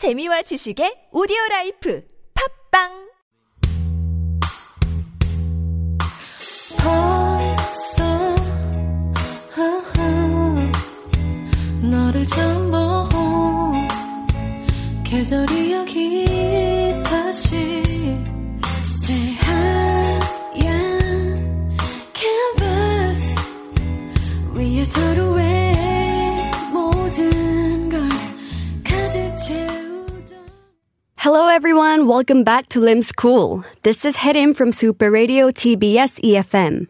재미와 0.00 0.40
지식의 0.40 1.12
오디오 1.12 1.36
라이프 1.50 2.02
팝빵! 2.72 2.88
너를 11.82 12.24
처음 12.24 12.70
본 12.70 13.88
계절이 15.04 15.72
여기 15.74 17.02
다시 17.04 17.89
Welcome 32.06 32.44
back 32.44 32.66
to 32.70 32.80
Lim 32.80 33.02
School. 33.02 33.62
This 33.82 34.06
is 34.06 34.16
Herim 34.16 34.56
from 34.56 34.72
Super 34.72 35.10
Radio 35.10 35.50
TBS 35.50 36.18
EFM. 36.24 36.88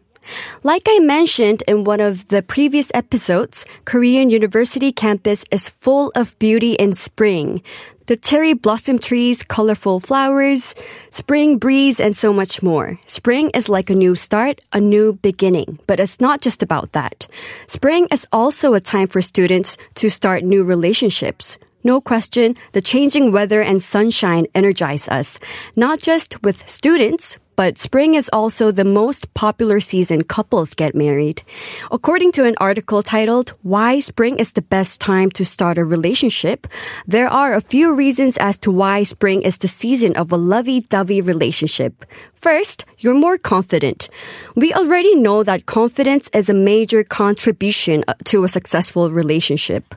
Like 0.63 0.85
I 0.87 1.01
mentioned 1.01 1.65
in 1.67 1.83
one 1.83 2.01
of 2.01 2.29
the 2.29 2.43
previous 2.43 2.93
episodes, 2.95 3.67
Korean 3.87 4.31
University 4.31 4.93
campus 4.93 5.45
is 5.51 5.69
full 5.69 6.13
of 6.15 6.39
beauty 6.39 6.75
in 6.75 6.95
spring. 6.95 7.61
The 8.07 8.17
cherry 8.17 8.55
blossom 8.55 9.01
trees, 9.01 9.43
colorful 9.43 9.99
flowers, 9.99 10.77
spring 11.11 11.59
breeze, 11.59 11.99
and 11.99 12.15
so 12.15 12.33
much 12.33 12.63
more. 12.63 12.99
Spring 13.07 13.51
is 13.51 13.69
like 13.69 13.91
a 13.91 13.95
new 13.95 14.15
start, 14.15 14.61
a 14.73 14.81
new 14.81 15.15
beginning. 15.15 15.79
But 15.89 15.99
it's 15.99 16.21
not 16.21 16.41
just 16.41 16.63
about 16.63 16.93
that. 16.93 17.27
Spring 17.67 18.07
is 18.13 18.29
also 18.33 18.75
a 18.75 18.81
time 18.81 19.09
for 19.09 19.21
students 19.21 19.77
to 19.97 20.09
start 20.09 20.45
new 20.45 20.63
relationships. 20.63 21.59
No 21.83 22.01
question, 22.01 22.57
the 22.73 22.83
changing 22.83 23.33
weather 23.33 23.62
and 23.62 23.80
sunshine 23.83 24.47
energize 24.55 25.09
us, 25.09 25.38
not 25.77 25.98
just 25.98 26.43
with 26.43 26.69
students, 26.69 27.38
but 27.57 27.77
spring 27.77 28.15
is 28.15 28.30
also 28.32 28.71
the 28.71 28.85
most 28.85 29.32
popular 29.35 29.80
season 29.80 30.24
couples 30.24 30.74
get 30.74 30.95
married. 30.95 31.43
According 31.90 32.32
to 32.32 32.45
an 32.45 32.55
article 32.59 33.02
titled 33.02 33.52
Why 33.63 34.01
Spring 34.01 34.38
is 34.38 34.55
the 34.55 34.63
Best 34.63 35.01
Time 35.01 35.30
to 35.32 35.45
Start 35.45 35.77
a 35.77 35.85
Relationship, 35.85 36.66
there 37.07 37.29
are 37.29 37.55
a 37.55 37.60
few 37.60 37.95
reasons 37.95 38.38
as 38.38 38.57
to 38.59 38.71
why 38.71 39.02
spring 39.02 39.43
is 39.43 39.59
the 39.59 39.68
season 39.68 40.16
of 40.16 40.33
a 40.33 40.37
lovey-dovey 40.37 41.21
relationship. 41.21 42.07
First, 42.35 42.87
you're 42.99 43.15
more 43.15 43.37
confident. 43.37 44.09
We 44.55 44.73
already 44.73 45.15
know 45.15 45.43
that 45.45 45.66
confidence 45.66 46.30
is 46.33 46.49
a 46.49 46.55
major 46.55 47.05
contribution 47.05 48.05
uh, 48.09 48.15
to 48.24 48.45
a 48.45 48.49
successful 48.49 49.10
relationship. 49.10 49.95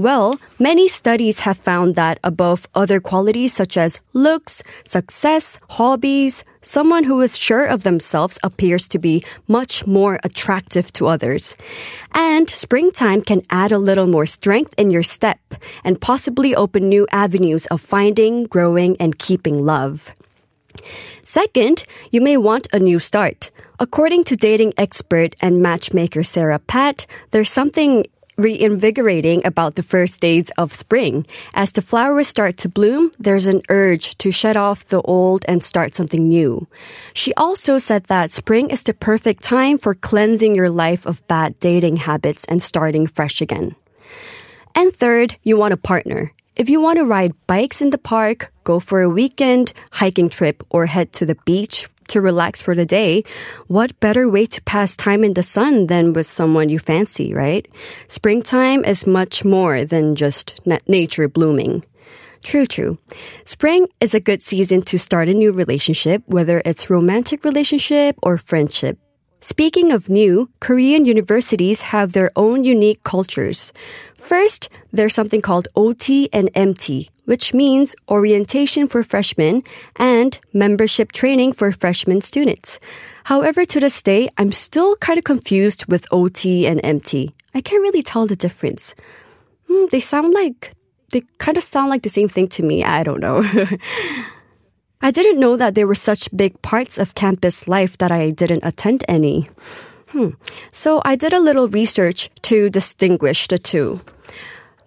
Well, 0.00 0.40
many 0.58 0.88
studies 0.88 1.40
have 1.40 1.58
found 1.58 1.94
that 1.94 2.20
above 2.24 2.66
other 2.74 3.00
qualities 3.00 3.52
such 3.52 3.76
as 3.76 4.00
looks, 4.14 4.62
success, 4.82 5.58
hobbies, 5.68 6.42
someone 6.62 7.04
who 7.04 7.20
is 7.20 7.36
sure 7.36 7.66
of 7.66 7.82
themselves 7.82 8.38
appears 8.42 8.88
to 8.88 8.98
be 8.98 9.22
much 9.46 9.86
more 9.86 10.18
attractive 10.24 10.90
to 10.94 11.06
others. 11.06 11.54
And 12.14 12.48
springtime 12.48 13.20
can 13.20 13.42
add 13.50 13.72
a 13.72 13.78
little 13.78 14.06
more 14.06 14.24
strength 14.24 14.72
in 14.78 14.90
your 14.90 15.02
step 15.02 15.38
and 15.84 16.00
possibly 16.00 16.56
open 16.56 16.88
new 16.88 17.06
avenues 17.12 17.66
of 17.66 17.82
finding, 17.82 18.44
growing, 18.44 18.96
and 18.98 19.18
keeping 19.18 19.66
love. 19.66 20.14
Second, 21.20 21.84
you 22.10 22.22
may 22.22 22.38
want 22.38 22.68
a 22.72 22.78
new 22.78 23.00
start. 23.00 23.50
According 23.78 24.24
to 24.24 24.36
dating 24.36 24.72
expert 24.78 25.34
and 25.42 25.60
matchmaker 25.60 26.22
Sarah 26.22 26.58
Pat, 26.58 27.04
there's 27.32 27.52
something 27.52 28.06
reinvigorating 28.40 29.46
about 29.46 29.74
the 29.74 29.82
first 29.82 30.20
days 30.20 30.50
of 30.56 30.72
spring. 30.72 31.26
As 31.54 31.72
the 31.72 31.82
flowers 31.82 32.28
start 32.28 32.56
to 32.58 32.68
bloom, 32.68 33.10
there's 33.18 33.46
an 33.46 33.62
urge 33.68 34.16
to 34.18 34.32
shut 34.32 34.56
off 34.56 34.86
the 34.86 35.02
old 35.02 35.44
and 35.46 35.62
start 35.62 35.94
something 35.94 36.28
new. 36.28 36.66
She 37.12 37.34
also 37.34 37.78
said 37.78 38.04
that 38.04 38.30
spring 38.30 38.70
is 38.70 38.82
the 38.82 38.94
perfect 38.94 39.42
time 39.42 39.78
for 39.78 39.94
cleansing 39.94 40.56
your 40.56 40.70
life 40.70 41.06
of 41.06 41.26
bad 41.28 41.58
dating 41.60 41.96
habits 41.96 42.44
and 42.46 42.62
starting 42.62 43.06
fresh 43.06 43.40
again. 43.40 43.76
And 44.74 44.92
third, 44.92 45.36
you 45.42 45.56
want 45.56 45.74
a 45.74 45.76
partner. 45.76 46.32
If 46.56 46.68
you 46.68 46.80
want 46.80 46.98
to 46.98 47.04
ride 47.04 47.32
bikes 47.46 47.80
in 47.80 47.90
the 47.90 47.98
park, 47.98 48.52
go 48.64 48.80
for 48.80 49.02
a 49.02 49.08
weekend 49.08 49.72
hiking 49.92 50.28
trip, 50.28 50.62
or 50.70 50.86
head 50.86 51.12
to 51.14 51.26
the 51.26 51.36
beach 51.46 51.88
to 52.10 52.20
relax 52.20 52.60
for 52.60 52.74
the 52.74 52.86
day, 52.86 53.24
what 53.66 53.98
better 54.00 54.28
way 54.28 54.46
to 54.46 54.62
pass 54.62 54.96
time 54.96 55.24
in 55.24 55.34
the 55.34 55.42
sun 55.42 55.86
than 55.86 56.12
with 56.12 56.26
someone 56.26 56.68
you 56.68 56.78
fancy, 56.78 57.34
right? 57.34 57.66
Springtime 58.08 58.84
is 58.84 59.06
much 59.06 59.44
more 59.44 59.84
than 59.84 60.14
just 60.14 60.60
na- 60.66 60.78
nature 60.86 61.28
blooming. 61.28 61.84
True, 62.42 62.66
true. 62.66 62.98
Spring 63.44 63.86
is 64.00 64.14
a 64.14 64.20
good 64.20 64.42
season 64.42 64.82
to 64.82 64.98
start 64.98 65.28
a 65.28 65.34
new 65.34 65.52
relationship, 65.52 66.22
whether 66.26 66.62
it's 66.64 66.88
romantic 66.88 67.44
relationship 67.44 68.16
or 68.22 68.38
friendship. 68.38 68.98
Speaking 69.40 69.90
of 69.90 70.08
new, 70.08 70.50
Korean 70.60 71.06
universities 71.06 71.80
have 71.80 72.12
their 72.12 72.30
own 72.36 72.64
unique 72.64 73.02
cultures. 73.04 73.72
First, 74.16 74.68
there's 74.92 75.14
something 75.14 75.40
called 75.40 75.68
OT 75.74 76.28
and 76.32 76.50
MT, 76.54 77.08
which 77.30 77.54
means 77.54 77.94
orientation 78.08 78.88
for 78.88 79.04
freshmen 79.04 79.62
and 79.94 80.40
membership 80.52 81.12
training 81.12 81.52
for 81.52 81.70
freshman 81.70 82.20
students. 82.20 82.80
However, 83.22 83.64
to 83.64 83.78
this 83.78 84.02
day, 84.02 84.30
I'm 84.36 84.50
still 84.50 84.96
kind 84.96 85.16
of 85.16 85.22
confused 85.22 85.86
with 85.86 86.10
OT 86.10 86.66
and 86.66 86.80
MT. 86.82 87.32
I 87.54 87.60
can't 87.60 87.82
really 87.82 88.02
tell 88.02 88.26
the 88.26 88.34
difference. 88.34 88.96
Hmm, 89.68 89.86
they 89.92 90.00
sound 90.00 90.34
like, 90.34 90.72
they 91.12 91.22
kind 91.38 91.56
of 91.56 91.62
sound 91.62 91.88
like 91.88 92.02
the 92.02 92.08
same 92.08 92.26
thing 92.28 92.48
to 92.48 92.64
me. 92.64 92.82
I 92.82 93.04
don't 93.04 93.20
know. 93.20 93.46
I 95.00 95.12
didn't 95.12 95.38
know 95.38 95.56
that 95.56 95.76
there 95.76 95.86
were 95.86 95.94
such 95.94 96.36
big 96.36 96.60
parts 96.62 96.98
of 96.98 97.14
campus 97.14 97.68
life 97.68 97.96
that 97.98 98.10
I 98.10 98.30
didn't 98.30 98.64
attend 98.64 99.04
any. 99.06 99.48
Hmm. 100.08 100.30
So 100.72 101.00
I 101.04 101.14
did 101.14 101.32
a 101.32 101.38
little 101.38 101.68
research 101.68 102.28
to 102.50 102.70
distinguish 102.70 103.46
the 103.46 103.58
two. 103.58 104.00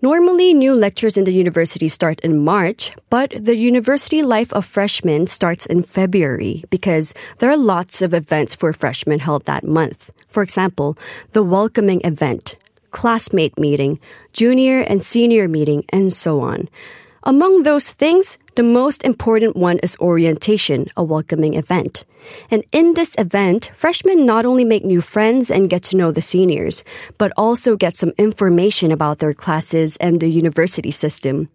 Normally, 0.03 0.53
new 0.53 0.75
lectures 0.75 1.15
in 1.15 1.23
the 1.23 1.31
university 1.31 1.87
start 1.87 2.19
in 2.25 2.43
March, 2.43 2.91
but 3.09 3.31
the 3.39 3.55
university 3.55 4.21
life 4.21 4.51
of 4.51 4.65
freshmen 4.65 5.27
starts 5.27 5.65
in 5.65 5.81
February 5.81 6.65
because 6.69 7.13
there 7.37 7.49
are 7.49 7.55
lots 7.55 8.01
of 8.01 8.13
events 8.13 8.53
for 8.53 8.73
freshmen 8.73 9.19
held 9.19 9.45
that 9.45 9.63
month. 9.63 10.11
For 10.27 10.43
example, 10.43 10.97
the 11.31 11.41
welcoming 11.41 12.01
event, 12.03 12.57
classmate 12.91 13.57
meeting, 13.57 13.97
junior 14.33 14.81
and 14.81 15.01
senior 15.01 15.47
meeting, 15.47 15.85
and 15.87 16.11
so 16.11 16.41
on. 16.41 16.67
Among 17.23 17.63
those 17.63 17.93
things, 17.93 18.37
the 18.55 18.63
most 18.63 19.03
important 19.03 19.55
one 19.55 19.79
is 19.79 19.97
orientation, 19.99 20.87
a 20.95 21.03
welcoming 21.03 21.55
event. 21.55 22.05
And 22.51 22.63
in 22.71 22.93
this 22.93 23.15
event, 23.17 23.71
freshmen 23.73 24.25
not 24.25 24.45
only 24.45 24.63
make 24.63 24.83
new 24.83 25.01
friends 25.01 25.51
and 25.51 25.69
get 25.69 25.83
to 25.83 25.97
know 25.97 26.11
the 26.11 26.21
seniors, 26.21 26.83
but 27.17 27.31
also 27.35 27.75
get 27.75 27.95
some 27.95 28.13
information 28.17 28.91
about 28.91 29.19
their 29.19 29.33
classes 29.33 29.97
and 29.97 30.19
the 30.19 30.29
university 30.29 30.91
system. 30.91 31.49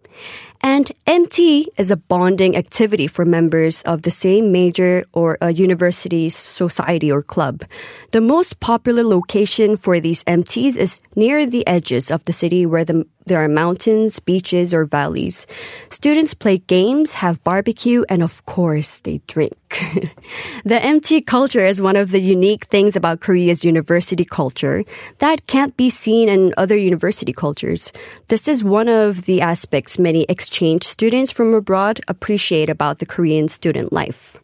And 0.61 0.91
MT 1.07 1.71
is 1.77 1.89
a 1.89 1.95
bonding 1.95 2.57
activity 2.57 3.07
for 3.07 3.23
members 3.23 3.81
of 3.83 4.01
the 4.01 4.11
same 4.11 4.51
major 4.51 5.05
or 5.13 5.37
a 5.39 5.53
university 5.53 6.27
society 6.27 7.09
or 7.09 7.21
club. 7.21 7.63
The 8.11 8.19
most 8.19 8.59
popular 8.59 9.03
location 9.03 9.77
for 9.77 10.01
these 10.01 10.23
MTs 10.25 10.75
is 10.75 10.99
near 11.15 11.45
the 11.45 11.65
edges 11.65 12.11
of 12.11 12.25
the 12.25 12.33
city 12.33 12.65
where 12.65 12.83
the, 12.83 13.05
there 13.25 13.41
are 13.41 13.47
mountains, 13.47 14.19
beaches, 14.19 14.73
or 14.73 14.83
valleys. 14.83 15.47
Students 15.89 16.33
play 16.33 16.57
games, 16.57 16.88
have 17.13 17.43
barbecue, 17.43 18.03
and 18.09 18.23
of 18.23 18.45
course, 18.45 19.01
they 19.01 19.21
drink. 19.27 19.53
the 20.65 20.83
MT 20.83 21.21
culture 21.21 21.65
is 21.65 21.79
one 21.79 21.95
of 21.95 22.11
the 22.11 22.19
unique 22.19 22.65
things 22.65 22.95
about 22.95 23.19
Korea's 23.19 23.63
university 23.63 24.25
culture 24.25 24.83
that 25.19 25.45
can't 25.47 25.77
be 25.77 25.89
seen 25.89 26.29
in 26.29 26.53
other 26.57 26.75
university 26.75 27.33
cultures. 27.33 27.93
This 28.27 28.47
is 28.47 28.63
one 28.63 28.89
of 28.89 29.25
the 29.25 29.41
aspects 29.41 29.99
many 29.99 30.25
exchange 30.27 30.83
students 30.83 31.31
from 31.31 31.53
abroad 31.53 32.01
appreciate 32.07 32.69
about 32.69 32.99
the 32.99 33.05
Korean 33.05 33.47
student 33.47 33.93
life. 33.93 34.39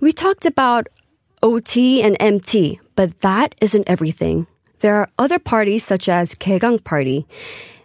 We 0.00 0.12
talked 0.12 0.46
about 0.46 0.88
OT 1.42 2.02
and 2.02 2.16
MT, 2.20 2.80
but 2.94 3.20
that 3.20 3.54
isn't 3.60 3.88
everything. 3.90 4.46
There 4.80 4.96
are 4.96 5.10
other 5.18 5.38
parties 5.38 5.84
such 5.84 6.08
as 6.08 6.34
Kegang 6.34 6.82
Party, 6.82 7.26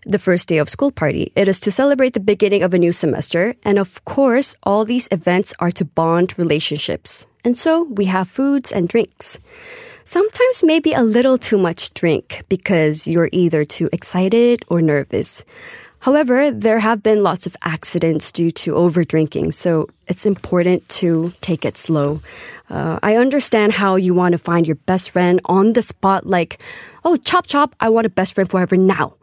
the 0.07 0.19
first 0.19 0.47
day 0.47 0.57
of 0.57 0.69
school 0.69 0.91
party. 0.91 1.31
It 1.35 1.47
is 1.47 1.59
to 1.61 1.71
celebrate 1.71 2.13
the 2.13 2.19
beginning 2.19 2.63
of 2.63 2.73
a 2.73 2.79
new 2.79 2.91
semester. 2.91 3.55
And 3.63 3.77
of 3.77 4.03
course, 4.05 4.55
all 4.63 4.85
these 4.85 5.09
events 5.11 5.53
are 5.59 5.71
to 5.71 5.85
bond 5.85 6.39
relationships. 6.39 7.27
And 7.43 7.57
so 7.57 7.83
we 7.83 8.05
have 8.05 8.27
foods 8.27 8.71
and 8.71 8.87
drinks. 8.87 9.39
Sometimes 10.03 10.63
maybe 10.63 10.93
a 10.93 11.03
little 11.03 11.37
too 11.37 11.57
much 11.57 11.93
drink 11.93 12.43
because 12.47 13.07
you're 13.07 13.29
either 13.33 13.65
too 13.65 13.89
excited 13.91 14.63
or 14.69 14.81
nervous. 14.81 15.43
However, 15.99 16.51
there 16.51 16.79
have 16.79 17.03
been 17.03 17.23
lots 17.23 17.47
of 17.47 17.57
accidents 17.63 18.31
due 18.31 18.51
to 18.51 18.73
overdrinking, 18.73 19.53
so 19.53 19.89
it's 20.07 20.25
important 20.25 20.87
to 21.03 21.33
take 21.41 21.65
it 21.65 21.75
slow. 21.75 22.21
Uh, 22.69 22.99
I 23.03 23.17
understand 23.17 23.73
how 23.73 23.95
you 23.95 24.13
want 24.13 24.31
to 24.31 24.37
find 24.37 24.65
your 24.65 24.77
best 24.85 25.09
friend 25.09 25.41
on 25.45 25.73
the 25.73 25.81
spot, 25.81 26.25
like, 26.25 26.59
oh, 27.03 27.17
chop 27.17 27.47
chop, 27.47 27.75
I 27.79 27.89
want 27.89 28.05
a 28.05 28.09
best 28.09 28.35
friend 28.35 28.49
forever 28.49 28.77
now. 28.77 29.15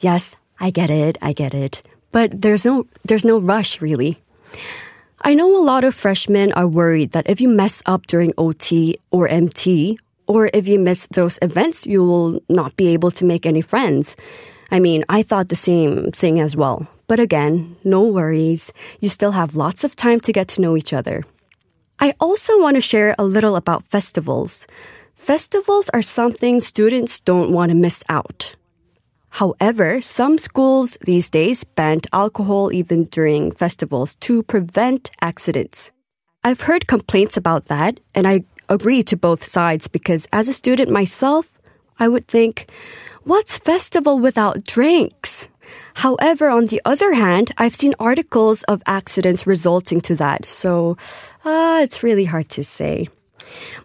Yes, 0.00 0.36
I 0.58 0.70
get 0.70 0.90
it, 0.90 1.18
I 1.22 1.32
get 1.32 1.54
it. 1.54 1.82
but 2.12 2.42
there's 2.42 2.64
no, 2.66 2.86
there's 3.04 3.24
no 3.24 3.38
rush 3.38 3.80
really. 3.80 4.18
I 5.22 5.34
know 5.34 5.54
a 5.54 5.62
lot 5.62 5.84
of 5.84 5.94
freshmen 5.94 6.52
are 6.54 6.66
worried 6.66 7.12
that 7.12 7.28
if 7.28 7.40
you 7.40 7.48
mess 7.48 7.82
up 7.86 8.06
during 8.06 8.32
OT 8.38 8.98
or 9.10 9.28
MT, 9.28 9.98
or 10.26 10.48
if 10.54 10.66
you 10.66 10.78
miss 10.78 11.06
those 11.08 11.38
events, 11.42 11.86
you 11.86 12.02
will 12.04 12.40
not 12.48 12.76
be 12.76 12.88
able 12.88 13.10
to 13.10 13.24
make 13.24 13.44
any 13.44 13.60
friends. 13.60 14.16
I 14.70 14.78
mean, 14.78 15.04
I 15.08 15.22
thought 15.22 15.48
the 15.48 15.56
same 15.56 16.12
thing 16.12 16.40
as 16.40 16.56
well. 16.56 16.86
But 17.06 17.18
again, 17.20 17.76
no 17.82 18.06
worries. 18.06 18.72
You 19.00 19.08
still 19.08 19.32
have 19.32 19.56
lots 19.56 19.82
of 19.82 19.96
time 19.96 20.20
to 20.20 20.32
get 20.32 20.46
to 20.48 20.60
know 20.60 20.76
each 20.76 20.92
other. 20.92 21.24
I 21.98 22.14
also 22.20 22.60
want 22.60 22.76
to 22.76 22.80
share 22.80 23.14
a 23.18 23.24
little 23.24 23.56
about 23.56 23.88
festivals. 23.88 24.66
Festivals 25.16 25.90
are 25.90 26.02
something 26.02 26.60
students 26.60 27.20
don't 27.20 27.52
want 27.52 27.70
to 27.70 27.76
miss 27.76 28.04
out. 28.08 28.54
However, 29.30 30.00
some 30.00 30.38
schools 30.38 30.98
these 31.00 31.30
days 31.30 31.64
banned 31.64 32.06
alcohol 32.12 32.72
even 32.72 33.04
during 33.04 33.52
festivals 33.52 34.16
to 34.26 34.42
prevent 34.42 35.10
accidents. 35.20 35.92
I've 36.42 36.62
heard 36.62 36.86
complaints 36.86 37.36
about 37.36 37.66
that, 37.66 38.00
and 38.14 38.26
I 38.26 38.44
agree 38.68 39.02
to 39.04 39.16
both 39.16 39.44
sides 39.44 39.88
because 39.88 40.26
as 40.32 40.48
a 40.48 40.52
student 40.52 40.90
myself, 40.90 41.50
I 41.98 42.08
would 42.08 42.26
think, 42.26 42.70
what's 43.24 43.58
festival 43.58 44.18
without 44.18 44.64
drinks? 44.64 45.48
However, 45.94 46.48
on 46.48 46.66
the 46.66 46.80
other 46.84 47.12
hand, 47.12 47.52
I've 47.58 47.74
seen 47.74 47.94
articles 47.98 48.62
of 48.64 48.82
accidents 48.86 49.46
resulting 49.46 50.00
to 50.02 50.14
that, 50.16 50.46
so 50.46 50.96
uh, 51.44 51.80
it's 51.82 52.02
really 52.02 52.24
hard 52.24 52.48
to 52.50 52.64
say. 52.64 53.08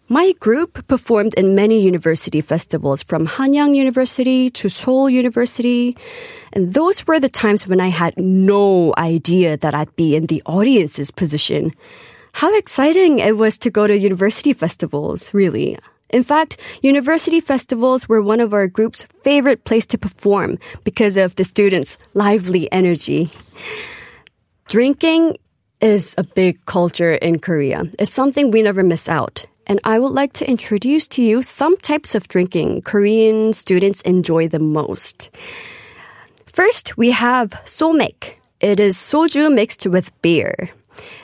My 0.07 0.33
group 0.39 0.88
performed 0.88 1.33
in 1.35 1.56
many 1.56 1.81
university 1.81 2.41
festivals 2.41 3.03
from 3.03 3.27
Hanyang 3.27 3.75
University 3.75 4.50
to 4.51 4.69
Seoul 4.69 5.09
University. 5.09 5.97
And 6.53 6.73
those 6.73 7.07
were 7.07 7.19
the 7.19 7.29
times 7.29 7.67
when 7.67 7.81
I 7.81 7.88
had 7.88 8.13
no 8.17 8.94
idea 8.97 9.57
that 9.57 9.73
I'd 9.73 9.95
be 9.95 10.15
in 10.15 10.27
the 10.27 10.44
audience's 10.45 11.12
position. 11.12 11.71
How 12.33 12.56
exciting 12.56 13.19
it 13.19 13.38
was 13.38 13.57
to 13.59 13.69
go 13.69 13.88
to 13.88 13.97
university 13.97 14.53
festivals, 14.53 15.33
really. 15.33 15.77
In 16.09 16.21
fact, 16.21 16.57
university 16.81 17.39
festivals 17.39 18.07
were 18.07 18.21
one 18.21 18.39
of 18.39 18.53
our 18.53 18.67
group's 18.67 19.06
favorite 19.23 19.63
place 19.63 19.85
to 19.88 19.97
perform 19.97 20.59
because 20.83 21.17
of 21.17 21.35
the 21.35 21.44
students' 21.44 21.97
lively 22.13 22.71
energy. 22.71 23.29
Drinking 24.67 25.38
is 25.81 26.15
a 26.17 26.23
big 26.23 26.65
culture 26.65 27.13
in 27.13 27.39
Korea. 27.39 27.83
It's 28.00 28.13
something 28.13 28.51
we 28.51 28.62
never 28.62 28.83
miss 28.83 29.09
out. 29.09 29.45
And 29.67 29.79
I 29.83 30.00
would 30.00 30.12
like 30.12 30.33
to 30.33 30.50
introduce 30.50 31.07
to 31.09 31.23
you 31.23 31.41
some 31.41 31.75
types 31.77 32.13
of 32.13 32.27
drinking 32.27 32.83
Korean 32.83 33.53
students 33.53 34.01
enjoy 34.01 34.47
the 34.47 34.59
most. 34.59 35.31
First, 36.45 36.97
we 36.97 37.12
have 37.12 37.50
somek. 37.65 38.35
It 38.59 38.79
is 38.79 38.95
soju 38.95 39.53
mixed 39.53 39.88
with 39.88 40.12
beer. 40.21 40.69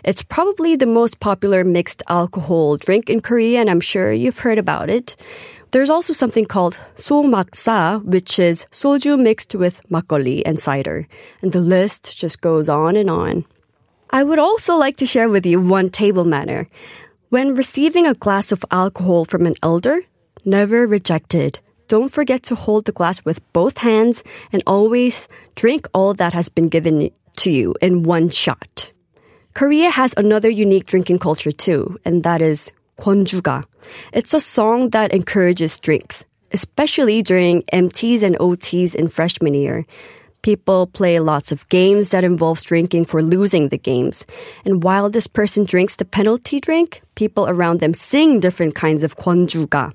It's 0.04 0.24
probably 0.24 0.76
the 0.76 0.86
most 0.86 1.20
popular 1.20 1.64
mixed 1.64 2.04
alcohol 2.10 2.78
drink 2.78 3.10
in 3.10 3.22
Korea, 3.22 3.62
and 3.62 3.70
I'm 3.70 3.80
sure 3.80 4.12
you've 4.12 4.40
heard 4.40 4.58
about 4.58 4.90
it. 4.90 5.16
There's 5.72 5.90
also 5.90 6.12
something 6.12 6.46
called 6.46 6.82
somaksa, 6.96 8.04
which 8.04 8.40
is 8.40 8.66
soju 8.72 9.18
mixed 9.18 9.56
with 9.56 9.82
makgeolli 9.90 10.42
and 10.46 10.60
cider. 10.60 11.08
And 11.42 11.54
the 11.54 11.62
list 11.62 12.18
just 12.18 12.42
goes 12.42 12.68
on 12.68 12.98
and 12.98 13.10
on. 13.10 13.46
I 14.10 14.24
would 14.24 14.40
also 14.40 14.76
like 14.76 14.98
to 14.98 15.06
share 15.06 15.30
with 15.30 15.46
you 15.46 15.62
one 15.62 15.90
table 15.90 16.26
manner. 16.26 16.68
When 17.32 17.56
receiving 17.56 18.06
a 18.06 18.14
glass 18.14 18.52
of 18.52 18.66
alcohol 18.72 19.24
from 19.24 19.46
an 19.46 19.56
elder, 19.64 20.02
never 20.44 20.86
reject 20.86 21.34
it. 21.34 21.62
Don't 21.88 22.12
forget 22.12 22.44
to 22.52 22.56
hold 22.56 22.84
the 22.84 22.92
glass 22.92 23.24
with 23.24 23.40
both 23.54 23.78
hands 23.78 24.26
and 24.52 24.62
always 24.68 25.30
drink 25.56 25.88
all 25.94 26.14
that 26.16 26.34
has 26.34 26.50
been 26.50 26.68
given 26.68 27.10
to 27.38 27.50
you 27.50 27.74
in 27.82 28.04
one 28.04 28.28
shot. 28.28 28.92
Korea 29.54 29.90
has 29.92 30.14
another 30.18 30.50
unique 30.50 30.88
drinking 30.88 31.20
culture 31.20 31.54
too, 31.54 31.98
and 32.04 32.24
that 32.24 32.42
is 32.42 32.74
Kwonjuga. 33.00 33.64
It's 34.12 34.34
a 34.34 34.42
song 34.42 34.90
that 34.90 35.14
encourages 35.14 35.80
drinks, 35.80 36.26
especially 36.52 37.22
during 37.22 37.64
MTs 37.72 38.24
and 38.24 38.36
OTs 38.40 38.94
in 38.94 39.08
freshman 39.08 39.54
year. 39.54 39.86
People 40.42 40.88
play 40.88 41.20
lots 41.20 41.52
of 41.52 41.70
games 41.70 42.10
that 42.10 42.24
involves 42.24 42.64
drinking 42.64 43.06
for 43.06 43.22
losing 43.22 43.70
the 43.70 43.78
games. 43.78 44.26
And 44.66 44.84
while 44.84 45.10
this 45.10 45.28
person 45.28 45.66
drinks 45.66 45.98
the 45.98 46.06
penalty 46.06 46.60
drink, 46.60 47.04
people 47.14 47.48
around 47.48 47.80
them 47.80 47.94
sing 47.94 48.40
different 48.40 48.74
kinds 48.74 49.04
of 49.04 49.18
kwonjuga. 49.18 49.94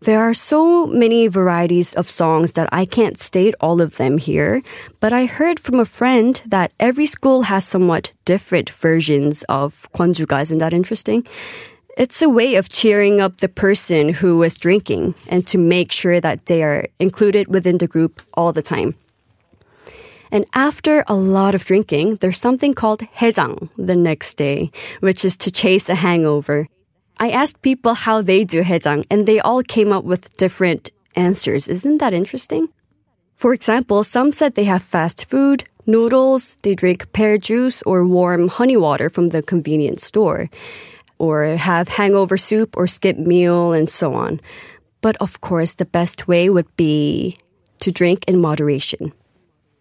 There 0.00 0.20
are 0.20 0.34
so 0.34 0.86
many 0.86 1.26
varieties 1.26 1.94
of 1.94 2.08
songs 2.08 2.52
that 2.52 2.68
I 2.72 2.84
can't 2.86 3.18
state 3.18 3.54
all 3.60 3.80
of 3.80 3.96
them 3.96 4.18
here, 4.18 4.62
but 5.00 5.12
I 5.12 5.26
heard 5.26 5.58
from 5.58 5.80
a 5.80 5.84
friend 5.84 6.40
that 6.46 6.72
every 6.78 7.06
school 7.06 7.42
has 7.42 7.64
somewhat 7.64 8.12
different 8.24 8.70
versions 8.70 9.42
of 9.48 9.88
kwonjuga. 9.94 10.42
Isn't 10.42 10.58
that 10.58 10.74
interesting? 10.74 11.26
It's 11.96 12.20
a 12.20 12.28
way 12.28 12.56
of 12.56 12.68
cheering 12.68 13.22
up 13.22 13.38
the 13.38 13.48
person 13.48 14.10
who 14.10 14.42
is 14.42 14.58
drinking 14.58 15.14
and 15.28 15.46
to 15.46 15.56
make 15.56 15.92
sure 15.92 16.20
that 16.20 16.44
they 16.44 16.62
are 16.62 16.86
included 16.98 17.48
within 17.48 17.78
the 17.78 17.88
group 17.88 18.20
all 18.34 18.52
the 18.52 18.62
time. 18.62 18.94
And 20.30 20.44
after 20.54 21.04
a 21.06 21.14
lot 21.14 21.54
of 21.54 21.64
drinking, 21.64 22.16
there's 22.16 22.40
something 22.40 22.74
called 22.74 23.00
hejang 23.00 23.70
the 23.76 23.96
next 23.96 24.34
day, 24.34 24.70
which 25.00 25.24
is 25.24 25.36
to 25.38 25.50
chase 25.50 25.88
a 25.88 25.94
hangover. 25.94 26.68
I 27.18 27.30
asked 27.30 27.62
people 27.62 27.94
how 27.94 28.22
they 28.22 28.44
do 28.44 28.62
hejang, 28.62 29.06
and 29.10 29.26
they 29.26 29.40
all 29.40 29.62
came 29.62 29.92
up 29.92 30.04
with 30.04 30.36
different 30.36 30.90
answers. 31.14 31.68
Isn't 31.68 31.98
that 31.98 32.12
interesting? 32.12 32.68
For 33.36 33.52
example, 33.52 34.04
some 34.04 34.32
said 34.32 34.54
they 34.54 34.64
have 34.64 34.82
fast 34.82 35.28
food, 35.28 35.64
noodles, 35.86 36.56
they 36.62 36.74
drink 36.74 37.12
pear 37.12 37.38
juice 37.38 37.82
or 37.82 38.04
warm 38.04 38.48
honey 38.48 38.76
water 38.76 39.08
from 39.08 39.28
the 39.28 39.42
convenience 39.42 40.04
store, 40.04 40.50
or 41.18 41.56
have 41.56 41.88
hangover 41.88 42.36
soup 42.36 42.76
or 42.76 42.86
skip 42.86 43.16
meal 43.16 43.72
and 43.72 43.88
so 43.88 44.14
on. 44.14 44.40
But 45.00 45.16
of 45.18 45.40
course, 45.40 45.74
the 45.74 45.84
best 45.84 46.28
way 46.28 46.50
would 46.50 46.68
be 46.76 47.36
to 47.80 47.92
drink 47.92 48.24
in 48.26 48.40
moderation. 48.40 49.12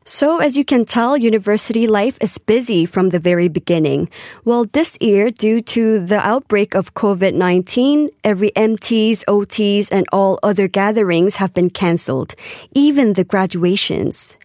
So, 0.07 0.37
as 0.37 0.55
you 0.55 0.63
can 0.63 0.85
tell, 0.85 1.17
university 1.17 1.87
life 1.87 2.19
is 2.21 2.37
busy 2.37 2.85
from 2.85 3.09
the 3.09 3.17
very 3.17 3.47
beginning. 3.47 4.07
Well, 4.43 4.65
this 4.65 5.01
year, 5.01 5.31
due 5.31 5.61
to 5.73 5.97
the 5.97 6.21
outbreak 6.21 6.75
of 6.75 6.93
COVID-19, 6.93 8.09
every 8.23 8.51
MTs, 8.51 9.25
OTs, 9.25 9.91
and 9.91 10.05
all 10.13 10.37
other 10.43 10.67
gatherings 10.67 11.37
have 11.37 11.55
been 11.55 11.71
cancelled, 11.71 12.35
even 12.75 13.13
the 13.13 13.23
graduations. 13.23 14.37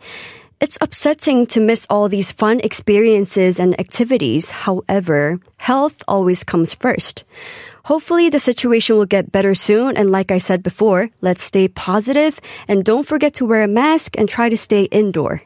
It's 0.63 0.79
upsetting 0.81 1.45
to 1.49 1.61
miss 1.61 1.87
all 1.91 2.09
these 2.09 2.33
fun 2.33 2.61
experiences 2.61 3.61
and 3.61 3.79
activities. 3.79 4.65
However, 4.65 5.41
health 5.59 6.03
always 6.09 6.43
comes 6.43 6.73
first. 6.73 7.25
Hopefully 7.85 8.31
the 8.31 8.41
situation 8.41 8.97
will 8.97 9.07
get 9.07 9.33
better 9.33 9.55
soon. 9.55 9.97
And 9.97 10.11
like 10.11 10.31
I 10.31 10.39
said 10.39 10.63
before, 10.63 11.11
let's 11.21 11.43
stay 11.43 11.69
positive 11.69 12.41
and 12.69 12.85
don't 12.85 13.07
forget 13.07 13.35
to 13.35 13.47
wear 13.47 13.63
a 13.63 13.69
mask 13.69 14.17
and 14.17 14.29
try 14.29 14.49
to 14.49 14.57
stay 14.57 14.85
indoor. 14.85 15.43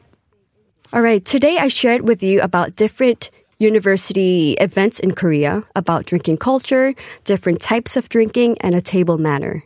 All 0.93 1.01
right. 1.01 1.23
Today 1.25 1.57
I 1.57 1.67
shared 1.67 2.07
with 2.07 2.21
you 2.21 2.41
about 2.41 2.75
different 2.75 3.31
university 3.57 4.53
events 4.53 4.99
in 4.99 5.15
Korea 5.15 5.63
about 5.75 6.05
drinking 6.05 6.37
culture, 6.37 6.93
different 7.23 7.61
types 7.61 7.97
of 7.97 8.09
drinking, 8.09 8.57
and 8.61 8.75
a 8.75 8.81
table 8.81 9.17
manner. 9.17 9.63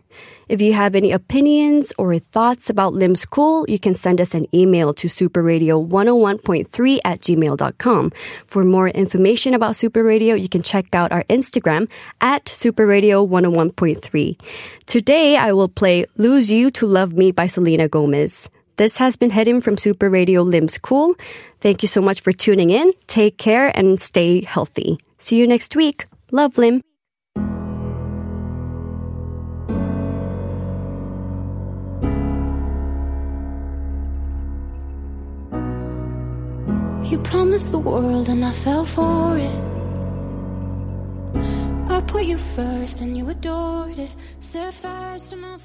If 0.48 0.62
you 0.62 0.74
have 0.74 0.96
any 0.96 1.12
opinions 1.12 1.94
or 1.98 2.18
thoughts 2.18 2.70
about 2.70 2.94
Lim 2.94 3.16
School, 3.16 3.66
you 3.70 3.78
can 3.78 3.94
send 3.94 4.20
us 4.20 4.34
an 4.34 4.48
email 4.54 4.94
to 4.96 5.08
superradio101.3 5.08 7.00
at 7.06 7.20
gmail.com. 7.20 8.12
For 8.48 8.64
more 8.64 8.90
information 8.90 9.54
about 9.54 9.76
Super 9.76 10.04
Radio, 10.04 10.34
you 10.34 10.50
can 10.50 10.64
check 10.64 10.96
out 10.96 11.12
our 11.12 11.24
Instagram 11.26 11.88
at 12.22 12.46
superradio101.3. 12.46 14.40
Today, 14.88 15.38
I 15.38 15.54
will 15.54 15.70
play 15.70 16.06
Lose 16.18 16.52
You 16.52 16.72
to 16.72 16.88
Love 16.88 17.14
Me 17.14 17.32
by 17.32 17.46
Selena 17.46 17.88
Gomez. 17.88 18.50
This 18.80 18.98
has 19.00 19.18
been 19.18 19.30
Herim 19.30 19.62
from 19.62 19.78
Super 19.78 20.10
Radio 20.10 20.42
Lim 20.42 20.68
Cool. 20.82 21.14
Thank 21.60 21.82
you 21.82 21.90
so 21.90 22.02
much 22.02 22.22
for 22.22 22.32
tuning 22.32 22.70
in. 22.70 22.94
Take 23.08 23.38
care 23.38 23.78
and 23.78 24.00
stay 24.00 24.40
healthy. 24.40 24.98
See 25.18 25.36
you 25.36 25.48
next 25.48 25.76
week. 25.76 26.06
Love 26.32 26.58
Lim. 26.58 26.80
You 37.12 37.20
promised 37.20 37.74
the 37.74 37.80
world 37.80 38.30
and 38.30 38.46
I 38.46 38.54
fell 38.54 38.86
for 38.86 39.38
it. 39.38 39.62
I 41.92 42.00
put 42.08 42.24
you 42.24 42.38
first 42.38 43.02
and 43.02 43.18
you 43.18 43.28
adored 43.28 44.00
it. 44.00 44.12
Set 44.40 44.74
fires 44.74 45.28
to 45.32 45.36
my 45.36 45.58